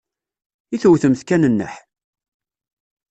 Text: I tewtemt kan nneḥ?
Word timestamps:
I 0.73 0.77
tewtemt 0.81 1.21
kan 1.27 1.43
nneḥ? 1.49 1.73